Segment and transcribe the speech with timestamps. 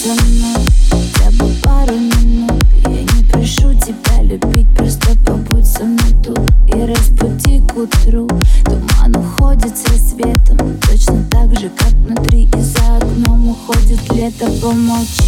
[0.00, 0.14] со
[1.32, 2.64] бы пару минут.
[2.84, 6.38] Я не прошу тебя любить, просто побудь со мной тут
[6.68, 7.74] И разбуди к
[8.64, 15.18] Туман уходит с рассветом Точно так же, как внутри и за окном уходит лето Помочь.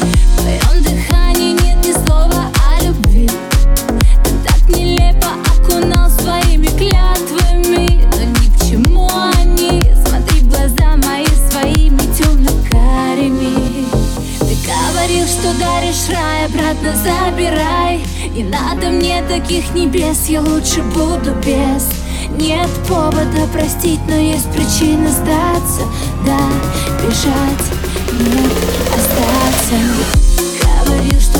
[0.00, 3.28] В твоем дыхании нет ни слова о любви
[15.98, 18.04] даришь рай, обратно забирай.
[18.34, 21.88] Не надо мне таких небес, я лучше буду без.
[22.38, 25.82] Нет повода простить, но есть причина сдаться.
[26.26, 26.38] Да,
[27.02, 27.64] бежать,
[28.12, 28.52] нет,
[28.94, 29.74] остаться.
[30.84, 31.38] Говорил, что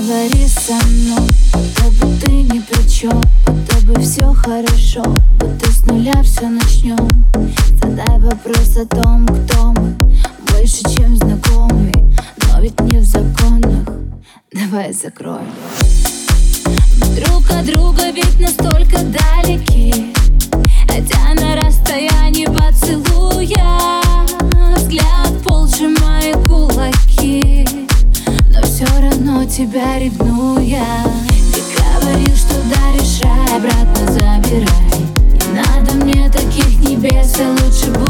[0.00, 5.04] Поговори со мной, будто бы ты ни при чем Будто бы все хорошо,
[5.38, 7.06] будто с нуля все начнем
[7.82, 9.94] Задай вопрос о том, кто мы
[10.50, 11.92] Больше, чем знакомый,
[12.46, 13.88] но ведь не в законах.
[14.50, 15.52] Давай закроем.
[17.14, 19.29] Друг от друга ведь настолько далеки
[29.50, 30.84] тебя ревнуя.
[31.52, 34.68] Ты говорил, что даришь рай, обратно забирай.
[35.32, 38.09] Не надо мне таких небес, я лучше буду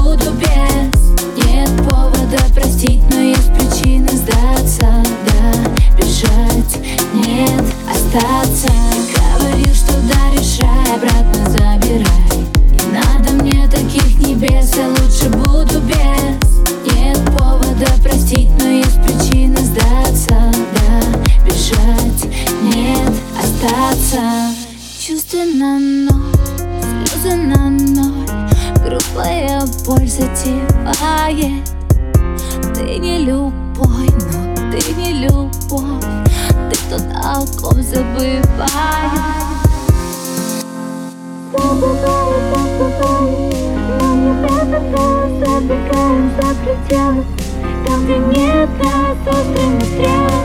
[25.80, 26.36] ноль,
[27.06, 28.28] слезы на ноль.
[28.84, 31.68] Грубая боль затевает.
[32.74, 36.04] Ты не любовь, но ты не любовь.
[36.70, 38.42] Ты тот, о ком забываю
[41.52, 43.52] Забываю, забываю
[43.98, 47.24] Но не забываю, забегаем за пределы
[47.86, 50.39] Там, где нет нас острыми стрелами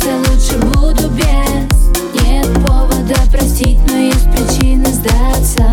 [0.00, 2.22] все лучше буду без.
[2.22, 5.69] Нет повода простить, но есть причины сдаться.